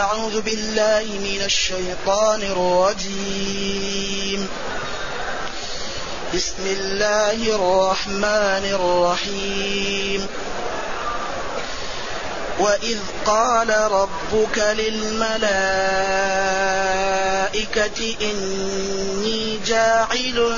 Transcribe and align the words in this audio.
أعوذ 0.00 0.40
بالله 0.40 1.04
من 1.04 1.42
الشيطان 1.44 2.42
الرجيم. 2.42 4.48
بسم 6.34 6.66
الله 6.66 7.32
الرحمن 7.32 8.64
الرحيم. 8.80 10.26
وإذ 12.60 12.98
قال 13.26 13.92
ربك 13.92 14.58
للملائكة 14.58 15.40
إني 18.22 19.58
جاعل 19.66 20.56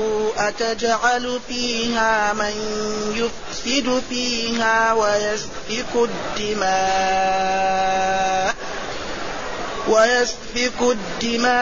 أتجعل 0.48 1.40
فيها 1.48 2.32
من 2.32 2.54
يفسد 3.14 4.02
فيها 4.10 4.92
ويسفك 4.92 6.08
الدماء 6.38 7.92
ويسفك 9.88 10.80
الدماء 10.80 11.52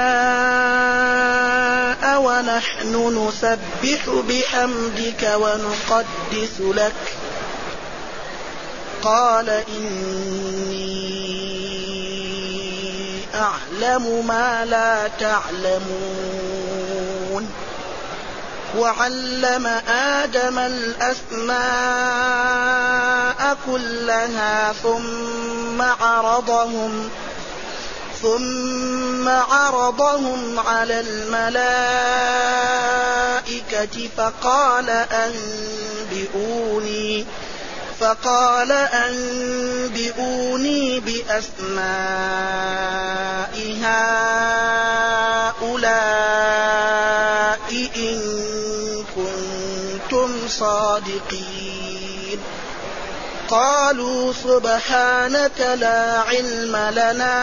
ونحن 2.23 2.93
نسبح 3.19 4.03
بحمدك 4.29 5.23
ونقدس 5.35 6.61
لك 6.61 6.93
قال 9.03 9.49
إني 9.49 10.70
أعلم 13.83 14.27
ما 14.27 14.65
لا 14.65 15.09
تعلمون. 15.21 16.61
وعلم 18.79 19.67
آدم 19.89 20.59
الأسماء 20.59 21.61
كلها 23.67 24.73
ثم 24.83 25.83
عرضهم 25.83 27.11
ثم 28.23 29.29
عرضهم 29.29 30.59
على 30.59 31.01
الملائكة 31.01 31.79
فقال 34.17 34.91
أنبئوني. 36.11 37.27
فقال 38.01 38.73
أنبئوني 38.73 39.81
بأسماء 41.01 41.81
هؤلاء 43.83 45.71
إن 47.97 48.19
كنتم 49.17 50.49
صادقين. 50.49 52.41
قالوا 53.51 54.33
سبحانك 54.33 55.61
لا 55.81 56.21
علم 56.21 56.77
لنا 56.77 57.41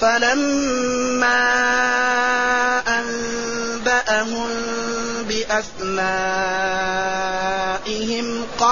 فلما 0.02 1.54
أنبأهم 2.88 4.50
بأسمائهم 5.30 7.63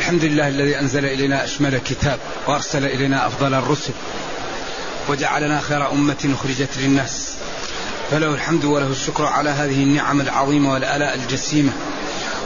الحمد 0.00 0.24
لله 0.24 0.48
الذي 0.48 0.78
أنزل 0.78 1.04
إلينا 1.04 1.44
أشمل 1.44 1.78
كتاب 1.78 2.18
وأرسل 2.46 2.84
إلينا 2.84 3.26
أفضل 3.26 3.54
الرسل 3.54 3.92
وجعلنا 5.08 5.60
خير 5.60 5.92
أمة 5.92 6.34
أخرجت 6.34 6.68
للناس. 6.78 7.34
فله 8.10 8.34
الحمد 8.34 8.64
وله 8.64 8.86
الشكر 8.86 9.24
على 9.26 9.50
هذه 9.50 9.82
النعم 9.82 10.20
العظيمة 10.20 10.72
والآلاء 10.72 11.14
الجسيمة. 11.14 11.72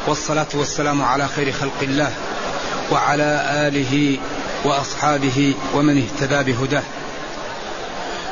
والصلاة 0.07 0.47
والسلام 0.55 1.03
على 1.03 1.29
خير 1.29 1.53
خلق 1.53 1.83
الله 1.83 2.13
وعلى 2.91 3.47
آله 3.69 4.19
وأصحابه 4.65 5.55
ومن 5.75 6.03
اهتدى 6.03 6.53
بهداه. 6.53 6.83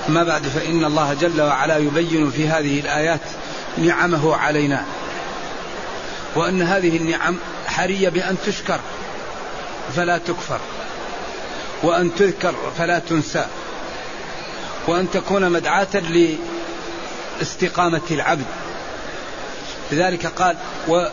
ما 0.08 0.24
بعد 0.24 0.42
فإن 0.42 0.84
الله 0.84 1.14
جل 1.14 1.42
وعلا 1.42 1.76
يبين 1.76 2.30
في 2.30 2.48
هذه 2.48 2.80
الآيات 2.80 3.20
نعمه 3.78 4.36
علينا. 4.36 4.84
وأن 6.36 6.62
هذه 6.62 6.96
النعم 6.96 7.36
حرية 7.66 8.08
بأن 8.08 8.36
تشكر. 8.46 8.80
فلا 9.96 10.18
تكفر 10.18 10.60
وأن 11.82 12.14
تذكر 12.14 12.54
فلا 12.78 12.98
تنسى 12.98 13.46
وأن 14.86 15.10
تكون 15.10 15.50
مدعاة 15.50 16.02
لاستقامة 17.38 18.00
العبد. 18.10 18.44
لذلك 19.92 20.26
قال 20.26 20.56
و 20.88 21.06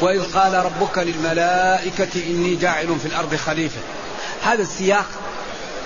وإذ 0.00 0.32
قال 0.32 0.54
ربك 0.54 0.98
للملائكة 0.98 2.26
إني 2.26 2.54
جاعل 2.54 2.96
في 3.00 3.06
الأرض 3.06 3.34
خليفة. 3.34 3.80
هذا 4.42 4.62
السياق 4.62 5.06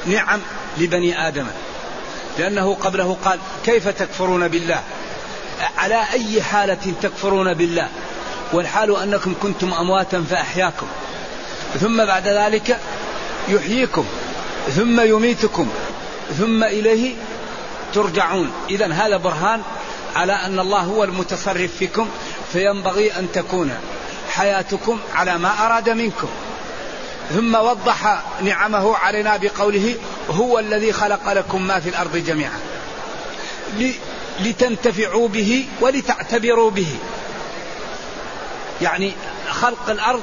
نعم 0.07 0.41
لبني 0.79 1.29
آدم 1.29 1.47
لأنه 2.39 2.75
قبله 2.75 3.17
قال 3.25 3.39
كيف 3.65 3.89
تكفرون 3.89 4.49
بالله؟ 4.49 4.83
على 5.79 6.03
أي 6.13 6.43
حالة 6.43 6.93
تكفرون 7.03 7.55
بالله؟ 7.55 7.89
والحال 8.53 8.97
أنكم 8.97 9.35
كنتم 9.43 9.75
أمواتا 9.75 10.25
فأحياكم. 10.31 10.87
ثم 11.81 12.05
بعد 12.05 12.29
ذلك 12.29 12.81
يحييكم 13.49 14.05
ثم 14.77 15.01
يميتكم 15.01 15.69
ثم 16.39 16.65
إليه 16.65 17.15
ترجعون. 17.95 18.53
إذا 18.71 18.93
هذا 18.93 19.17
برهان 19.17 19.63
على 20.17 20.33
أن 20.33 20.59
الله 20.59 20.81
هو 20.81 21.05
المتصرف 21.05 21.77
فيكم 21.79 22.09
فينبغي 22.53 23.13
أن 23.19 23.33
تكون 23.33 23.75
حياتكم 24.31 24.99
على 25.15 25.39
ما 25.39 25.67
أراد 25.67 25.91
منكم. 25.91 26.29
ثم 27.35 27.55
وضح 27.55 28.23
نعمه 28.43 28.97
علينا 28.97 29.37
بقوله 29.37 29.95
هو 30.31 30.59
الذي 30.59 30.93
خلق 30.93 31.33
لكم 31.33 31.67
ما 31.67 31.81
في 31.81 31.89
الأرض 31.89 32.17
جميعا. 32.17 32.61
لتنتفعوا 34.41 35.29
به 35.29 35.67
ولتعتبروا 35.81 36.71
به. 36.71 36.97
يعني 38.83 39.13
خلق 39.49 39.91
الأرض 39.91 40.23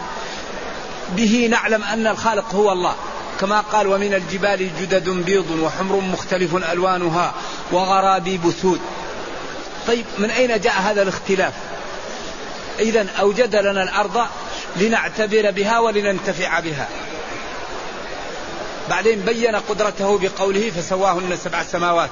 به 1.11 1.47
نعلم 1.51 1.83
أن 1.83 2.07
الخالق 2.07 2.55
هو 2.55 2.71
الله. 2.71 2.95
كما 3.39 3.61
قال 3.61 3.87
ومن 3.87 4.13
الجبال 4.13 4.69
جدد 4.81 5.09
بيض 5.09 5.51
وحمر 5.51 5.95
مختلف 5.95 6.55
ألوانها 6.55 7.33
وغرابيب 7.71 8.53
سود 8.61 8.79
طيب 9.87 10.05
من 10.17 10.29
أين 10.29 10.59
جاء 10.59 10.73
هذا 10.81 11.01
الاختلاف؟ 11.01 11.53
إذا 12.79 13.07
أوجد 13.19 13.55
لنا 13.55 13.83
الأرض 13.83 14.27
لنعتبر 14.75 15.51
بها 15.51 15.79
ولننتفع 15.79 16.59
بها. 16.59 16.87
بعدين 18.89 19.19
بين 19.19 19.55
قدرته 19.55 20.17
بقوله 20.17 20.69
فسواهن 20.69 21.37
سبع 21.43 21.63
سماوات. 21.63 22.09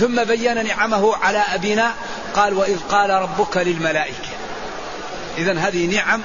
ثم 0.00 0.24
بين 0.24 0.66
نعمه 0.66 1.16
على 1.16 1.38
أبينا 1.38 1.94
قال 2.34 2.54
وإذ 2.54 2.78
قال 2.90 3.10
ربك 3.10 3.56
للملائكة. 3.56 4.28
إذا 5.38 5.58
هذه 5.58 5.86
نعم 5.86 6.22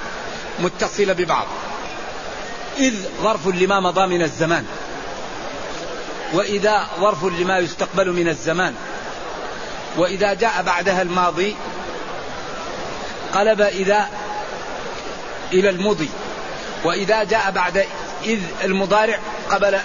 متصلة 0.60 1.14
ببعض. 1.14 1.46
إذ 2.78 2.94
ظرف 3.22 3.48
لما 3.48 3.80
مضى 3.80 4.08
من 4.08 4.22
الزمان. 4.22 4.66
وإذا 6.34 6.88
ظرف 7.00 7.26
لما 7.26 7.58
يستقبل 7.58 8.12
من 8.12 8.28
الزمان. 8.28 8.76
وإذا 9.98 10.34
جاء 10.34 10.64
بعدها 10.64 11.02
الماضي 11.02 11.56
قلب 13.34 13.62
إذا 13.62 14.10
إلى 15.54 15.70
المضي. 15.70 16.10
وإذا 16.84 17.24
جاء 17.24 17.52
بعد 17.52 17.86
إذ 18.26 18.40
المضارع 18.64 19.20
قبل 19.50 19.80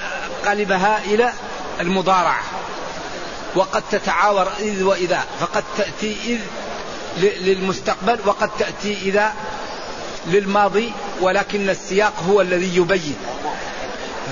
قلبها 0.46 1.00
إلى 1.04 1.32
المضارعة 1.80 2.42
وقد 3.54 3.82
تتعاور 3.90 4.52
إذ 4.60 4.82
وإذا 4.82 5.24
فقد 5.40 5.64
تأتي 5.78 6.16
إذ 6.24 6.40
للمستقبل 7.40 8.18
وقد 8.24 8.50
تأتي 8.58 8.92
إذا 9.02 9.34
للماضي 10.26 10.93
ولكن 11.20 11.70
السياق 11.70 12.12
هو 12.28 12.40
الذي 12.40 12.76
يبين. 12.76 13.17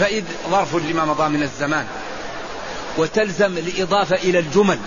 فإذ 0.01 0.25
ظرف 0.51 0.75
لما 0.75 1.05
مضى 1.05 1.29
من 1.29 1.43
الزمان 1.43 1.87
وتلزم 2.99 3.59
الإضافة 3.59 4.17
إلى 4.17 4.39
الجمل. 4.39 4.79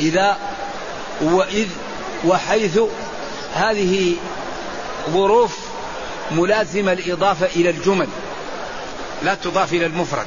إذا 0.00 0.38
وإذ 1.20 1.68
وحيث 2.24 2.80
هذه 3.54 4.16
ظروف 5.10 5.58
ملازمة 6.30 6.92
الإضافة 6.92 7.46
إلى 7.46 7.70
الجمل 7.70 8.08
لا 9.22 9.34
تضاف 9.34 9.72
إلى 9.72 9.86
المفرد. 9.86 10.26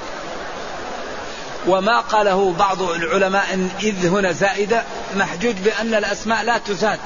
وما 1.68 2.00
قاله 2.00 2.54
بعض 2.60 2.82
العلماء 2.82 3.54
أن 3.54 3.70
إذ 3.84 4.08
هنا 4.08 4.32
زائدة 4.32 4.84
محجوج 5.16 5.56
بأن 5.56 5.96
الأسماء 5.96 6.44
لا 6.44 6.58
تزاد. 6.58 7.00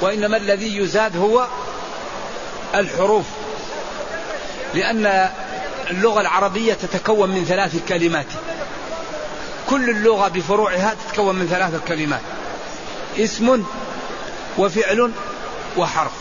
وإنما 0.00 0.36
الذي 0.36 0.76
يزاد 0.76 1.16
هو 1.16 1.46
الحروف. 2.74 3.24
لأن 4.74 5.30
اللغة 5.90 6.20
العربية 6.20 6.74
تتكون 6.74 7.30
من 7.30 7.44
ثلاث 7.44 7.76
كلمات. 7.88 8.26
كل 9.70 9.90
اللغة 9.90 10.28
بفروعها 10.28 10.96
تتكون 11.08 11.34
من 11.34 11.46
ثلاث 11.46 11.88
كلمات. 11.88 12.20
اسم 13.18 13.64
وفعل 14.58 15.12
وحرف. 15.76 16.12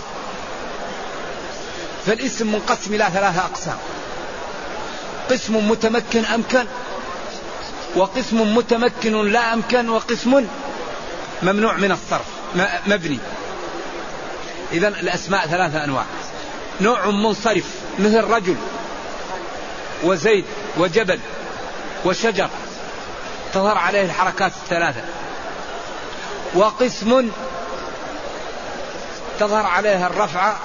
فالاسم 2.05 2.51
منقسم 2.51 2.93
إلى 2.93 3.09
ثلاثة 3.13 3.39
أقسام. 3.39 3.77
قسم 5.31 5.69
متمكن 5.69 6.25
أمكن 6.25 6.65
وقسم 7.95 8.55
متمكن 8.55 9.31
لا 9.31 9.53
أمكن 9.53 9.89
وقسم 9.89 10.45
ممنوع 11.43 11.73
من 11.73 11.91
الصرف 11.91 12.25
مبني. 12.87 13.19
إذا 14.71 14.87
الأسماء 14.87 15.47
ثلاثة 15.47 15.83
أنواع. 15.83 16.03
نوع 16.81 17.05
منصرف 17.05 17.65
مثل 17.99 18.23
رجل 18.23 18.55
وزيد 20.03 20.45
وجبل 20.77 21.19
وشجر. 22.05 22.49
تظهر 23.53 23.77
عليه 23.77 24.01
الحركات 24.01 24.51
الثلاثة. 24.51 25.01
وقسم 26.55 27.29
تظهر 29.39 29.65
عليها 29.65 30.07
الرفعة 30.07 30.57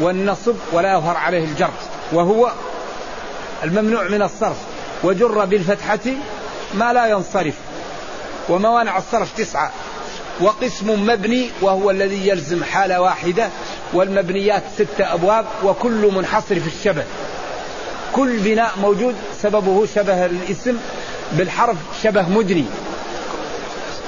والنصب 0.00 0.54
ولا 0.72 0.92
يظهر 0.92 1.16
عليه 1.16 1.44
الجر. 1.44 1.70
وهو 2.12 2.52
الممنوع 3.64 4.04
من 4.04 4.22
الصرف. 4.22 4.56
وجر 5.02 5.44
بالفتحة 5.44 6.12
ما 6.74 6.92
لا 6.92 7.06
ينصرف. 7.06 7.54
وموانع 8.48 8.98
الصرف 8.98 9.36
تسعة. 9.36 9.70
وقسم 10.40 11.06
مبني 11.06 11.50
وهو 11.60 11.90
الذي 11.90 12.28
يلزم 12.28 12.64
حالة 12.64 13.00
واحدة 13.00 13.48
والمبنيات 13.92 14.62
ستة 14.74 15.14
أبواب 15.14 15.46
وكل 15.64 16.10
منحصر 16.14 16.60
في 16.60 16.66
الشبه. 16.66 17.04
كل 18.12 18.38
بناء 18.38 18.72
موجود 18.82 19.14
سببه 19.42 19.86
شبه 19.94 20.26
الاسم 20.26 20.76
بالحرف 21.32 21.76
شبه 22.02 22.28
مدني 22.28 22.64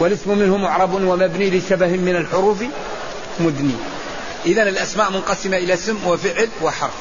والاسم 0.01 0.39
منه 0.39 0.57
معرب 0.57 0.95
ومبني 0.95 1.51
لشبه 1.51 1.87
من 1.87 2.17
الحروف 2.17 2.65
مدني 3.41 3.75
إذا 4.47 4.63
الأسماء 4.63 5.13
منقسمة 5.13 5.57
إلى 5.57 5.75
اسم 5.75 5.99
وفعل 6.07 6.49
وحرف 6.63 6.95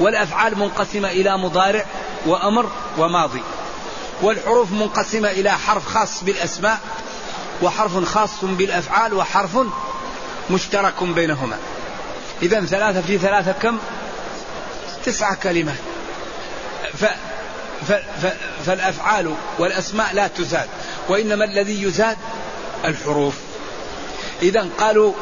والأفعال 0.00 0.58
منقسمة 0.58 1.08
إلى 1.08 1.38
مضارع 1.38 1.84
وأمر 2.26 2.70
وماضي 2.98 3.42
والحروف 4.22 4.72
منقسمة 4.72 5.30
إلى 5.30 5.50
حرف 5.50 5.86
خاص 5.86 6.24
بالأسماء 6.24 6.80
وحرف 7.62 8.04
خاص 8.04 8.44
بالأفعال 8.44 9.14
وحرف 9.14 9.58
مشترك 10.50 11.02
بينهما. 11.02 11.56
إذا 12.42 12.60
ثلاثة 12.60 13.00
في 13.00 13.18
ثلاثة 13.18 13.52
كم؟ 13.52 13.78
تسعة 15.04 15.34
كلمات. 15.34 15.78
ف 16.98 17.04
ف 17.88 17.92
ف 17.92 18.26
فالأفعال 18.66 19.34
والأسماء 19.58 20.14
لا 20.14 20.26
تزاد 20.26 20.68
وإنما 21.08 21.44
الذي 21.44 21.82
يزاد 21.82 22.16
الحروف. 22.84 23.34
إذا 24.42 24.68
قالوا 24.78 25.12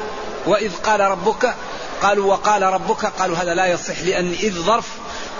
وإذ 0.46 0.72
قال 0.84 1.00
ربك 1.00 1.54
قالوا 2.02 2.32
وقال 2.32 2.62
ربك 2.62 3.04
قالوا 3.04 3.36
هذا 3.36 3.54
لا 3.54 3.66
يصح 3.66 4.00
لأن 4.00 4.32
إذ 4.32 4.52
ظرف 4.52 4.88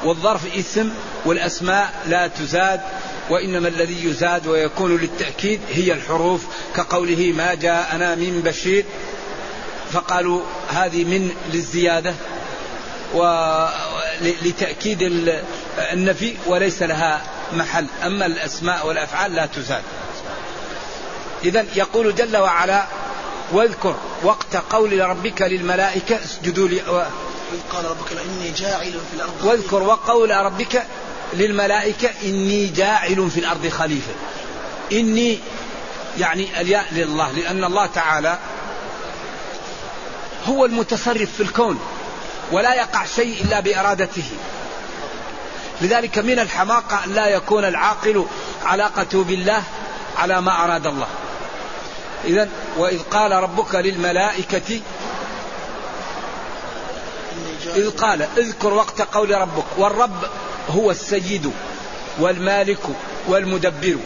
والظرف 0.05 0.55
اسم 0.55 0.91
والأسماء 1.25 1.93
لا 2.07 2.27
تزاد 2.27 2.81
وإنما 3.31 3.69
الذي 3.69 4.05
يزاد 4.05 4.47
ويكون 4.47 4.97
للتأكيد 4.97 5.61
هي 5.71 5.93
الحروف 5.93 6.43
كقوله 6.77 7.33
ما 7.37 7.55
جاءنا 7.55 8.15
من 8.15 8.41
بشير 8.45 8.85
فقالوا 9.93 10.43
هذه 10.69 11.05
من 11.05 11.31
للزيادة 11.53 12.15
ولتأكيد 13.15 15.03
النفي 15.93 16.35
وليس 16.47 16.83
لها 16.83 17.23
محل 17.53 17.87
أما 18.05 18.27
الأسماء 18.27 18.87
والأفعال 18.87 19.35
لا 19.35 19.47
تزاد. 19.47 19.83
إذا 21.45 21.67
يقول 21.77 22.15
جل 22.15 22.37
وعلا 22.37 22.87
واذكر 23.53 23.97
وقت 24.23 24.57
قول 24.57 25.01
ربك 25.01 25.43
للملائكة 25.43 26.17
اسجدوا 26.25 26.69
لي 26.69 26.77
و... 26.77 27.03
قال 27.73 27.85
ربك 27.85 28.13
إني 28.13 28.51
جاعل 28.51 28.93
في 28.93 29.17
الأرض 29.17 29.45
واذكر 29.45 29.83
وقول 29.83 30.31
ربك 30.31 30.87
للملائكة 31.33 32.11
إني 32.25 32.67
جاعل 32.67 33.31
في 33.31 33.41
الأرض 33.41 33.69
خليفة. 33.69 34.13
إني 34.93 35.39
يعني 36.19 36.61
الياء 36.61 36.87
لله 36.93 37.33
لأن 37.33 37.65
الله 37.65 37.87
تعالى 37.87 38.39
هو 40.47 40.65
المتصرف 40.65 41.33
في 41.37 41.43
الكون 41.43 41.81
ولا 42.53 42.75
يقع 42.75 43.05
شيء 43.05 43.45
إلا 43.45 43.61
بإرادته. 43.61 44.31
لذلك 45.81 46.19
من 46.19 46.39
الحماقة 46.39 47.05
أن 47.05 47.13
لا 47.13 47.27
يكون 47.27 47.65
العاقل 47.65 48.27
علاقته 48.65 49.25
بالله 49.25 49.63
على 50.19 50.41
ما 50.41 50.65
أراد 50.65 50.87
الله. 50.87 51.09
إذا 52.25 52.49
وإذ 52.77 53.03
قال 53.03 53.33
ربك 53.33 53.75
للملائكة 53.75 54.81
إذ 57.77 57.91
قال 57.91 58.23
اذكر 58.37 58.75
وقت 58.75 59.01
قول 59.01 59.31
ربك 59.31 59.65
والرب 59.77 60.25
هو 60.71 60.91
السيد 60.91 61.53
والمالك 62.19 62.81
والمدبر. 63.29 63.97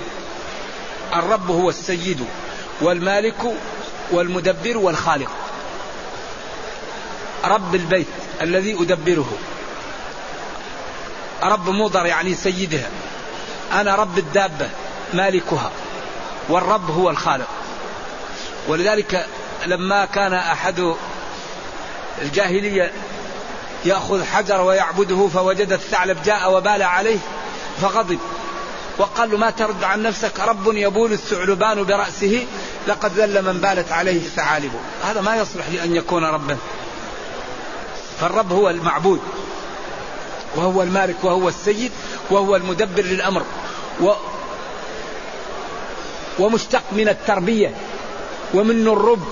الرب 1.14 1.50
هو 1.50 1.68
السيد 1.68 2.26
والمالك 2.80 3.54
والمدبر 4.10 4.78
والخالق. 4.78 5.30
رب 7.44 7.74
البيت 7.74 8.06
الذي 8.42 8.74
أدبره. 8.74 9.32
رب 11.42 11.68
مضر 11.70 12.06
يعني 12.06 12.34
سيدها. 12.34 12.90
أنا 13.72 13.94
رب 13.94 14.18
الدابة 14.18 14.70
مالكها. 15.14 15.70
والرب 16.48 16.90
هو 16.90 17.10
الخالق. 17.10 17.48
ولذلك 18.68 19.26
لما 19.66 20.04
كان 20.04 20.34
أحد 20.34 20.94
الجاهلية 22.22 22.92
يأخذ 23.84 24.24
حجر 24.24 24.60
ويعبده 24.60 25.28
فوجد 25.28 25.72
الثعلب 25.72 26.22
جاء 26.22 26.52
وبال 26.52 26.82
عليه 26.82 27.18
فغضب 27.80 28.18
وقال 28.98 29.30
له 29.30 29.36
ما 29.38 29.50
ترد 29.50 29.84
عن 29.84 30.02
نفسك 30.02 30.40
رب 30.40 30.74
يبول 30.74 31.12
الثعلبان 31.12 31.84
برأسه 31.84 32.46
لقد 32.88 33.12
ذل 33.12 33.42
من 33.42 33.60
بالت 33.60 33.92
عليه 33.92 34.16
الثعالب. 34.16 34.72
هذا 35.04 35.20
ما 35.20 35.36
يصلح 35.36 35.68
لأن 35.68 35.96
يكون 35.96 36.24
ربا 36.24 36.56
فالرب 38.20 38.52
هو 38.52 38.70
المعبود. 38.70 39.20
وهو 40.56 40.82
المالك 40.82 41.16
وهو 41.24 41.48
السيد 41.48 41.92
وهو 42.30 42.56
المدبر 42.56 43.02
للأمر. 43.02 43.42
و 44.00 44.12
ومشتق 46.38 46.82
من 46.92 47.08
التربية. 47.08 47.74
ومنه 48.54 48.92
الرب. 48.92 49.28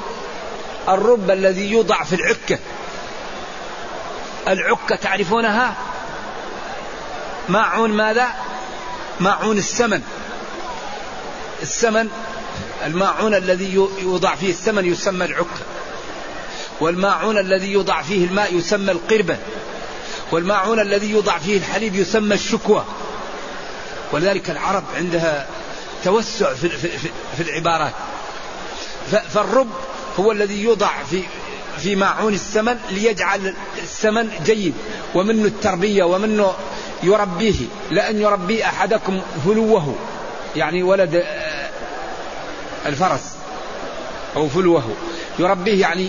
الرب 0.88 1.30
الذي 1.30 1.70
يوضع 1.70 2.04
في 2.04 2.16
العكة. 2.16 2.58
العكة 4.48 4.96
تعرفونها؟ 4.96 5.76
ماعون 7.48 7.90
ماذا؟ 7.90 8.28
ماعون 9.20 9.58
السمن. 9.58 10.02
السمن 11.62 12.08
الماعون 12.86 13.34
الذي 13.34 13.74
يوضع 13.98 14.34
فيه 14.34 14.50
السمن 14.50 14.84
يسمى 14.84 15.24
العكة. 15.24 15.60
والماعون 16.80 17.38
الذي 17.38 17.72
يوضع 17.72 18.02
فيه 18.02 18.24
الماء 18.24 18.54
يسمى 18.54 18.92
القربة. 18.92 19.36
والماعون 20.32 20.80
الذي 20.80 21.10
يوضع 21.10 21.38
فيه 21.38 21.56
الحليب 21.56 21.94
يسمى 21.94 22.34
الشكوى. 22.34 22.84
ولذلك 24.12 24.50
العرب 24.50 24.84
عندها 24.96 25.46
توسع 26.04 26.54
في, 26.54 26.68
في, 26.68 26.88
في 27.36 27.42
العبارات. 27.42 27.92
فالرب 29.10 29.70
هو 30.18 30.32
الذي 30.32 30.62
يوضع 30.62 30.90
في 31.10 31.22
في 31.82 31.96
ماعون 31.96 32.34
السمن 32.34 32.78
ليجعل 32.90 33.54
السمن 33.82 34.30
جيد 34.44 34.74
ومنه 35.14 35.44
التربية 35.44 36.04
ومنه 36.04 36.54
يربيه 37.02 37.66
لأن 37.90 38.20
يربي 38.20 38.64
أحدكم 38.64 39.20
فلوه 39.44 39.94
يعني 40.56 40.82
ولد 40.82 41.14
آه، 41.14 41.70
الفرس 42.86 43.34
أو 44.36 44.48
فلوه. 44.48 44.84
يربيه 45.38 45.80
يعني 45.80 46.08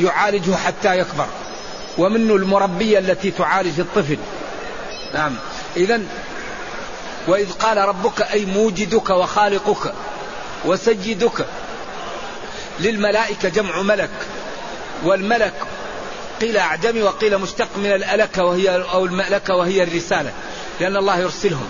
يعالجه 0.00 0.54
حتى 0.56 0.98
يكبر 0.98 1.26
ومنه 1.98 2.34
المربية 2.34 2.98
التي 2.98 3.30
تعالج 3.30 3.80
الطفل. 3.80 4.18
نعم. 5.14 5.36
إذا 5.76 6.00
وإذ 7.28 7.52
قال 7.52 7.78
ربك 7.78 8.22
أي 8.22 8.44
موجدك 8.44 9.10
وخالقك 9.10 9.92
وسيدك 10.64 11.46
للملائكة 12.80 13.48
جمع 13.48 13.82
ملك. 13.82 14.10
والملك 15.04 15.54
قيل 16.40 16.56
أعجمي 16.56 17.02
وقيل 17.02 17.38
مشتق 17.38 17.68
من 17.76 17.92
الألكة 17.92 18.44
وهي 18.44 18.84
أو 18.92 19.04
المألكة 19.04 19.54
وهي 19.54 19.82
الرسالة 19.82 20.32
لأن 20.80 20.96
الله 20.96 21.18
يرسلهم. 21.18 21.68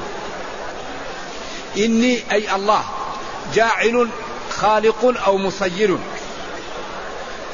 إني 1.77 2.23
أي 2.33 2.55
الله 2.55 2.85
جاعل 3.55 4.09
خالق 4.51 5.25
أو 5.27 5.39
مصير 5.39 5.99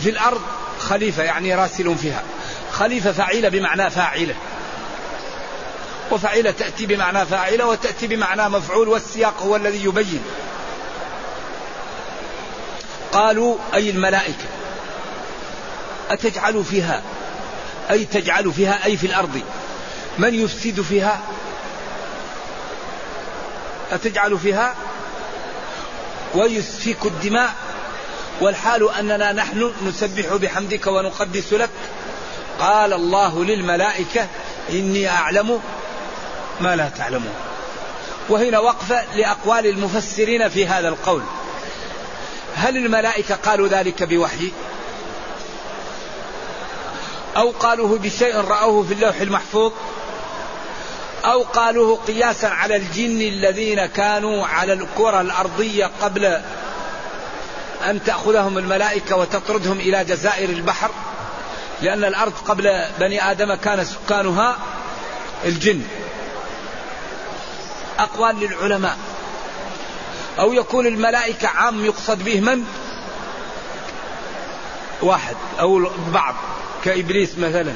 في 0.01 0.11
الأرض 0.11 0.41
خليفة 0.79 1.23
يعني 1.23 1.55
راسل 1.55 1.97
فيها. 1.97 2.23
خليفة 2.73 3.13
فعيلة 3.13 3.49
بمعنى 3.49 3.91
فاعلة. 3.91 4.35
وفعيلة 6.11 6.51
تأتي 6.51 6.87
بمعنى 6.87 7.27
فاعلة 7.27 7.67
وتأتي 7.67 8.07
بمعنى 8.07 8.49
مفعول 8.49 8.89
والسياق 8.89 9.43
هو 9.43 9.57
الذي 9.57 9.85
يبين. 9.85 10.23
قالوا 13.13 13.57
أي 13.75 13.91
الملائكة. 13.91 14.62
أتجعل 16.11 16.65
فيها؟ 16.65 17.03
أي 17.91 18.05
تجعل 18.05 18.53
فيها؟ 18.53 18.85
أي 18.85 18.97
في 18.97 19.07
الأرض؟ 19.07 19.41
من 20.19 20.35
يفسد 20.35 20.81
فيها؟ 20.81 21.21
أتجعل 23.93 24.39
فيها؟ 24.39 24.75
ويسفك 26.35 27.07
الدماء. 27.07 27.53
والحال 28.41 28.91
أننا 28.95 29.33
نحن 29.33 29.73
نسبح 29.87 30.35
بحمدك 30.35 30.87
ونقدس 30.87 31.53
لك. 31.53 31.71
قال 32.61 32.93
الله 32.93 33.45
للملائكة 33.45 34.27
إني 34.71 35.09
أعلم 35.09 35.61
ما 36.61 36.77
لا 36.77 36.89
تعلمون. 36.89 37.35
وهنا 38.29 38.59
وقفة 38.59 39.05
لأقوال 39.15 39.67
المفسرين 39.67 40.49
في 40.49 40.67
هذا 40.67 40.89
القول. 40.89 41.23
هل 42.57 42.77
الملائكة 42.77 43.35
قالوا 43.35 43.69
ذلك 43.69 44.03
بوحي؟ 44.03 44.53
أو 47.37 47.51
قالوه 47.51 47.99
بشيء 47.99 48.37
رأوه 48.37 48.83
في 48.83 48.95
اللوح 48.95 49.21
المحفوظ 49.21 49.73
أو 51.25 51.43
قالوه 51.43 51.97
قياسا 51.97 52.47
على 52.47 52.77
الجن 52.77 53.21
الذين 53.21 53.87
كانوا 53.87 54.47
على 54.47 54.73
الكرة 54.73 55.21
الأرضية 55.21 55.91
قبل 56.03 56.25
أن 57.85 58.05
تأخذهم 58.07 58.59
الملائكة 58.59 59.17
وتطردهم 59.17 59.81
إلى 59.81 60.05
جزائر 60.05 60.49
البحر 60.49 60.91
لأن 61.83 62.05
الأرض 62.05 62.33
قبل 62.33 62.85
بني 63.01 63.31
آدم 63.31 63.55
كان 63.55 63.85
سكانها 63.85 64.57
الجن. 65.45 65.83
أقوال 67.99 68.41
للعلماء. 68.41 68.97
أو 70.39 70.53
يكون 70.53 70.87
الملائكة 70.87 71.49
عام 71.49 71.85
يقصد 71.85 72.25
به 72.25 72.41
من؟ 72.41 72.65
واحد 75.03 75.37
أو 75.61 75.91
بعض 76.13 76.35
كإبليس 76.85 77.39
مثلا. 77.39 77.73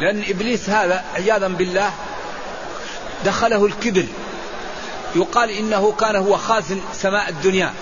لأن 0.00 0.24
إبليس 0.28 0.70
هذا 0.70 1.04
عياذا 1.14 1.48
بالله 1.48 1.92
دخله 3.24 3.66
الكبر. 3.66 4.06
يقال 5.16 5.50
إنه 5.50 5.92
كان 6.00 6.16
هو 6.16 6.36
خازن 6.36 6.80
سماء 6.92 7.28
الدنيا. 7.28 7.74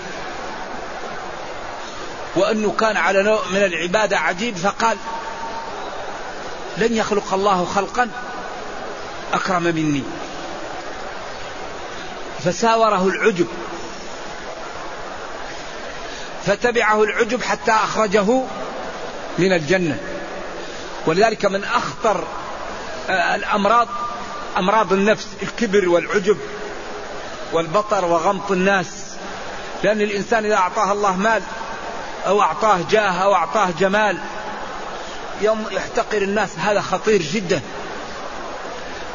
وأنه 2.35 2.71
كان 2.79 2.97
على 2.97 3.23
نوع 3.23 3.41
من 3.51 3.63
العبادة 3.63 4.19
عجيب 4.19 4.55
فقال 4.55 4.97
لن 6.77 6.95
يخلق 6.95 7.33
الله 7.33 7.65
خلقا 7.65 8.09
أكرم 9.33 9.63
مني. 9.63 10.03
فساوره 12.45 13.07
العجب. 13.07 13.47
فتبعه 16.45 17.03
العجب 17.03 17.41
حتى 17.41 17.71
أخرجه 17.71 18.25
من 19.37 19.53
الجنة. 19.53 19.97
ولذلك 21.05 21.45
من 21.45 21.63
أخطر 21.63 22.23
آه، 23.09 23.35
الأمراض 23.35 23.87
أمراض 24.57 24.93
النفس 24.93 25.27
الكبر 25.43 25.89
والعجب 25.89 26.37
والبطر 27.53 28.05
وغمط 28.05 28.51
الناس. 28.51 28.87
لأن 29.83 30.01
الإنسان 30.01 30.45
إذا 30.45 30.55
أعطاه 30.55 30.91
الله 30.91 31.17
مال 31.17 31.41
أو 32.27 32.41
أعطاه 32.41 32.79
جاه 32.91 33.11
أو 33.11 33.35
أعطاه 33.35 33.69
جمال 33.79 34.17
يوم 35.41 35.65
يحتقر 35.71 36.21
الناس 36.21 36.49
هذا 36.59 36.81
خطير 36.81 37.21
جدا. 37.21 37.61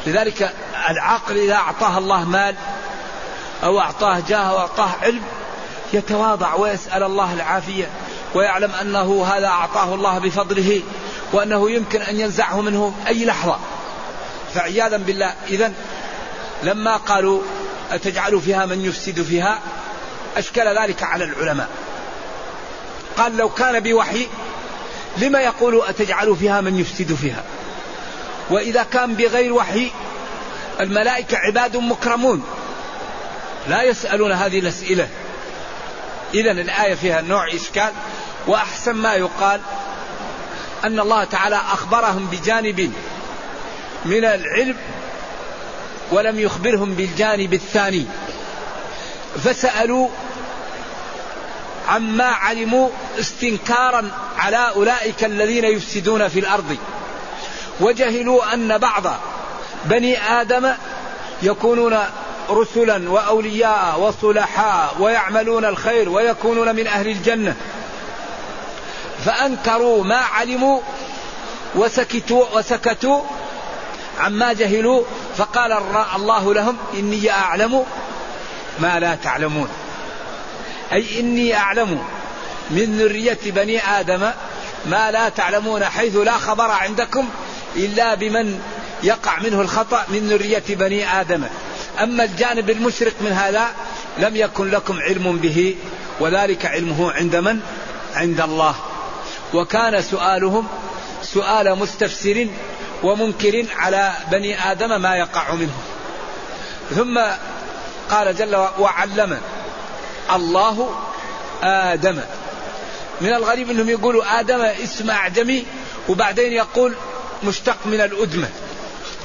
لذلك 0.05 0.53
العاقل 0.89 1.37
إذا 1.37 1.55
أعطاه 1.55 1.97
الله 1.97 2.25
مال 2.25 2.55
أو 3.63 3.79
أعطاه 3.79 4.21
جاه 4.27 4.37
أو 4.37 4.57
أعطاه 4.57 4.89
علم 5.01 5.21
يتواضع 5.93 6.55
ويسأل 6.55 7.03
الله 7.03 7.33
العافية 7.33 7.89
ويعلم 8.35 8.71
أنه 8.81 9.25
هذا 9.25 9.47
أعطاه 9.47 9.95
الله 9.95 10.19
بفضله 10.19 10.81
وأنه 11.33 11.71
يمكن 11.71 12.01
أن 12.01 12.19
ينزعه 12.19 12.61
منه 12.61 12.93
أي 13.07 13.25
لحظة. 13.25 13.59
فعياذا 14.53 14.97
بالله 14.97 15.33
إذا 15.49 15.73
لما 16.63 16.97
قالوا 16.97 17.41
أتجعل 17.91 18.41
فيها 18.41 18.65
من 18.65 18.85
يفسد 18.85 19.21
فيها 19.21 19.59
أشكل 20.37 20.79
ذلك 20.81 21.03
على 21.03 21.23
العلماء. 21.23 21.69
قال 23.17 23.37
لو 23.37 23.49
كان 23.49 23.79
بوحي 23.79 24.27
لما 25.17 25.39
يقول 25.39 25.81
أتجعل 25.87 26.35
فيها 26.35 26.61
من 26.61 26.79
يفسد 26.79 27.13
فيها؟ 27.13 27.43
وإذا 28.49 28.83
كان 28.83 29.13
بغير 29.13 29.53
وحي 29.53 29.91
الملائكة 30.79 31.37
عباد 31.37 31.77
مكرمون 31.77 32.43
لا 33.67 33.83
يسألون 33.83 34.31
هذه 34.31 34.59
الأسئلة. 34.59 35.07
إذا 36.33 36.51
الآية 36.51 36.95
فيها 36.95 37.21
نوع 37.21 37.47
إشكال 37.47 37.91
وأحسن 38.47 38.91
ما 38.91 39.13
يقال 39.13 39.61
أن 40.85 40.99
الله 40.99 41.23
تعالى 41.23 41.55
أخبرهم 41.55 42.25
بجانب 42.25 42.93
من 44.05 44.25
العلم 44.25 44.75
ولم 46.11 46.39
يخبرهم 46.39 46.93
بالجانب 46.93 47.53
الثاني. 47.53 48.05
فسألوا 49.43 50.09
عما 51.87 52.25
علموا 52.25 52.89
استنكارا 53.19 54.11
على 54.37 54.71
أولئك 54.75 55.23
الذين 55.23 55.65
يفسدون 55.65 56.27
في 56.27 56.39
الأرض. 56.39 56.77
وجهلوا 57.79 58.53
أن 58.53 58.77
بعض 58.77 59.03
بني 59.85 60.17
آدم 60.41 60.73
يكونون 61.41 61.97
رسلا 62.49 63.09
وأولياء 63.09 63.99
وصلحاء 63.99 64.95
ويعملون 64.99 65.65
الخير 65.65 66.09
ويكونون 66.09 66.75
من 66.75 66.87
أهل 66.87 67.07
الجنة. 67.07 67.55
فأنكروا 69.25 70.03
ما 70.03 70.17
علموا 70.17 70.79
وسكتوا 71.75 72.45
وسكتوا 72.57 73.21
عما 74.19 74.53
جهلوا. 74.53 75.03
فقال 75.37 75.71
الله 76.15 76.53
لهم 76.53 76.77
إني 76.93 77.31
أعلم 77.31 77.85
ما 78.79 78.99
لا 78.99 79.15
تعلمون. 79.15 79.69
أي 80.93 81.19
إني 81.19 81.57
أعلم 81.57 82.03
من 82.69 82.97
ذرية 82.99 83.39
بني 83.45 83.99
آدم 83.99 84.31
ما 84.85 85.11
لا 85.11 85.29
تعلمون 85.29 85.85
حيث 85.85 86.15
لا 86.15 86.37
خبر 86.37 86.71
عندكم 86.71 87.29
إلا 87.75 88.15
بمن 88.15 88.61
يقع 89.03 89.39
منه 89.39 89.61
الخطأ 89.61 90.05
من 90.09 90.27
ذرية 90.29 90.63
بني 90.69 91.21
آدم. 91.21 91.43
أما 92.03 92.23
الجانب 92.23 92.69
المشرق 92.69 93.13
من 93.21 93.31
هذا 93.31 93.67
لم 94.17 94.35
يكن 94.35 94.71
لكم 94.71 94.99
علم 94.99 95.37
به 95.37 95.75
وذلك 96.19 96.65
علمه 96.65 97.11
عند 97.11 97.35
من؟ 97.35 97.59
عند 98.13 98.41
الله. 98.41 98.75
وكان 99.53 100.01
سؤالهم 100.01 100.67
سؤال 101.23 101.75
مستفسر 101.75 102.47
ومنكر 103.03 103.65
على 103.75 104.13
بني 104.31 104.71
آدم 104.71 105.01
ما 105.01 105.15
يقع 105.15 105.53
منه. 105.53 105.77
ثم 106.95 107.19
قال 108.09 108.35
جل 108.35 108.55
وعلم 108.55 109.39
الله 110.31 110.95
آدم. 111.63 112.19
من 113.21 113.33
الغريب 113.33 113.69
أنهم 113.69 113.89
يقولوا 113.89 114.39
آدم 114.39 114.61
اسم 114.61 115.09
أعجمي 115.09 115.65
وبعدين 116.09 116.53
يقول 116.53 116.95
مشتق 117.43 117.77
من 117.85 118.01
الأدمة. 118.01 118.49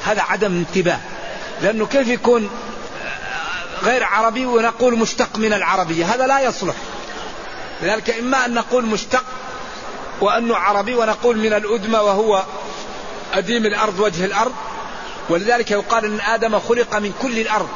هذا 0.04 0.23
عدم 0.23 0.52
انتباه. 0.52 1.00
لأنه 1.64 1.87
كيف 1.87 2.09
يكون 2.09 2.50
غير 3.83 4.04
عربي 4.04 4.47
ونقول 4.47 4.99
مشتق 4.99 5.38
من 5.38 5.52
العربية؟ 5.52 6.14
هذا 6.14 6.26
لا 6.26 6.40
يصلح. 6.40 6.75
لذلك 7.83 8.11
إما 8.11 8.44
أن 8.44 8.54
نقول 8.54 8.87
مشتق 8.87 9.25
وأنه 10.21 10.56
عربي 10.56 10.94
ونقول 10.94 11.38
من 11.38 11.52
الأدمة 11.52 12.02
وهو 12.02 12.42
أديم 13.35 13.66
الأرض 13.66 14.00
وجه 14.00 14.25
الأرض 14.25 14.52
ولذلك 15.28 15.71
يقال 15.71 16.04
أن 16.04 16.21
آدم 16.21 16.61
خلق 16.61 16.97
من 16.97 17.12
كل 17.23 17.38
الأرض 17.38 17.68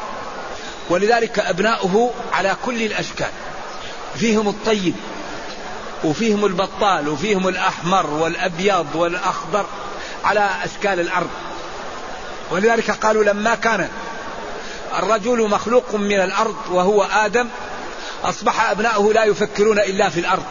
ولذلك 0.91 1.39
أبناؤه 1.39 2.11
على 2.33 2.57
كل 2.67 2.83
الأشكال. 2.83 3.31
فيهم 4.17 4.49
الطيب 4.49 4.95
وفيهم 6.05 6.45
البطال 6.45 7.09
وفيهم 7.09 7.49
الأحمر 7.49 8.07
والأبيض 8.07 8.87
والأخضر 8.95 9.67
على 10.25 10.51
أشكال 10.65 11.01
الأرض. 11.01 11.31
ولذلك 12.51 12.91
قالوا 12.91 13.25
لما 13.25 13.55
كان 13.55 13.89
الرجل 14.99 15.49
مخلوق 15.49 15.95
من 15.95 16.21
الأرض 16.21 16.57
وهو 16.71 17.03
آدم 17.03 17.49
أصبح 18.25 18.71
أبناؤه 18.71 19.13
لا 19.13 19.25
يفكرون 19.25 19.79
إلا 19.79 20.09
في 20.09 20.21
الأرض. 20.21 20.45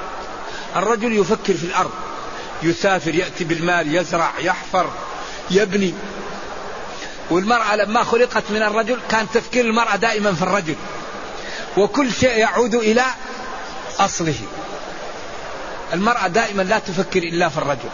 الرجل 0.75 1.13
يفكر 1.19 1.53
في 1.53 1.63
الأرض. 1.63 1.91
يسافر 2.63 3.15
يأتي 3.15 3.43
بالمال 3.43 3.95
يزرع 3.95 4.31
يحفر 4.39 4.89
يبني. 5.51 5.93
والمرأة 7.29 7.75
لما 7.75 8.03
خلقت 8.03 8.43
من 8.49 8.61
الرجل 8.61 8.99
كان 9.09 9.27
تفكير 9.33 9.65
المرأة 9.65 9.95
دائما 9.95 10.33
في 10.33 10.41
الرجل. 10.41 10.75
وكل 11.77 12.13
شيء 12.13 12.37
يعود 12.37 12.75
إلى 12.75 13.03
أصله. 13.99 14.39
المرأة 15.93 16.27
دائما 16.27 16.63
لا 16.63 16.79
تفكر 16.79 17.23
إلا 17.23 17.49
في 17.49 17.57
الرجل. 17.57 17.89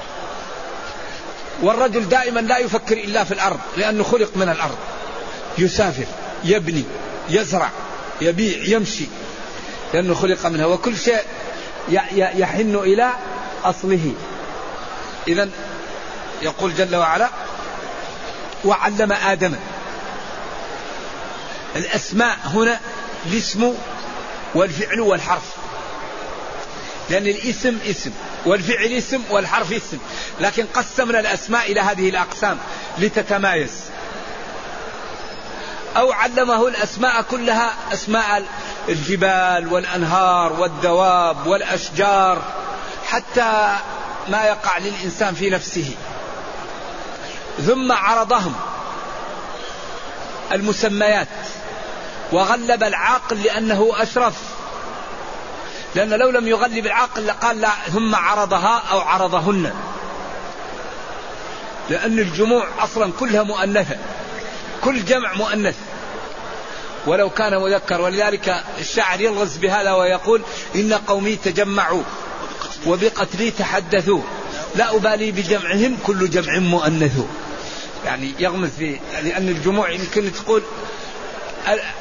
والرجل 1.62 2.10
دائما 2.10 2.40
لا 2.40 2.58
يفكر 2.58 2.98
إلا 2.98 3.24
في 3.24 3.34
الأرض 3.34 3.60
لأنه 3.78 4.04
خلق 4.04 4.38
من 4.38 4.50
الأرض. 4.50 4.78
يسافر 5.58 6.06
يبني 6.44 6.84
يزرع 7.30 7.70
يبيع 8.22 8.78
يمشي 8.78 9.06
لأنه 9.94 10.14
خلق 10.14 10.46
منها. 10.46 10.66
وكل 10.66 10.98
شيء 10.98 11.22
يحن 12.12 12.76
إلى 12.76 13.10
أصله. 13.64 14.14
إذا 15.28 15.50
يقول 16.42 16.76
جل 16.76 16.96
وعلا 16.96 17.30
وعلم 18.66 19.12
آدم. 19.12 19.56
الأسماء 21.76 22.38
هنا 22.46 22.80
الاسم 23.26 23.74
والفعل 24.56 25.00
والحرف. 25.00 25.54
لأن 27.10 27.28
الاسم 27.28 27.78
اسم. 27.90 28.12
والفعل 28.46 28.86
اسم 28.86 29.22
والحرف 29.30 29.74
اسم. 29.74 29.98
لكن 30.40 30.66
قسمنا 30.74 31.20
الأسماء 31.20 31.72
إلى 31.72 31.82
هذه 31.82 32.10
الأقسام 32.10 32.58
لتتمايز. 32.98 33.72
أو 35.98 36.12
علمه 36.12 36.68
الأسماء 36.68 37.22
كلها 37.22 37.74
أسماء 37.94 38.46
الجبال 38.90 39.74
والأنهار 39.74 40.54
والدواب 40.54 41.48
والأشجار 41.48 42.42
حتى 43.08 43.76
ما 44.30 44.44
يقع 44.44 44.78
للإنسان 44.78 45.36
في 45.36 45.50
نفسه. 45.50 45.96
ثم 47.68 47.92
عرضهم 47.92 48.56
المسميات 50.52 51.28
وغلب 52.32 52.84
العاقل 52.84 53.44
لأنه 53.44 53.92
أشرف. 53.98 54.53
لأن 55.96 56.10
لو 56.10 56.30
لم 56.30 56.48
يغلب 56.48 56.86
العاقل 56.86 57.28
لقال 57.28 57.62
لا 57.62 57.70
ثم 57.94 58.16
عرضها 58.16 58.84
أو 58.92 59.00
عرضهن. 59.00 59.74
لأن 61.90 62.20
الجموع 62.20 62.68
أصلا 62.80 63.12
كلها 63.20 63.44
مؤنثة 63.44 63.98
كل 64.84 65.06
جمع 65.06 65.34
مؤنث. 65.34 65.76
ولو 67.06 67.30
كان 67.30 67.62
مذكر 67.62 68.02
ولذلك 68.02 68.64
الشاعر 68.80 69.22
يلغز 69.22 69.58
بهذا 69.58 69.94
ويقول 69.94 70.42
إن 70.76 70.94
قومي 70.94 71.36
تجمعوا 71.36 72.04
وبقتلي 72.88 73.52
تحدثوا. 73.52 74.22
لا 74.76 74.96
أبالي 74.96 75.32
بجمعهم 75.32 75.98
كل 76.06 76.30
جمع 76.30 76.60
مؤنث. 76.60 77.20
يعني 78.06 78.34
يغمز 78.40 78.70
في 78.70 79.00
لأن 79.24 79.50
الجموع 79.50 79.90
يمكن 79.90 80.32
تقول 80.32 80.64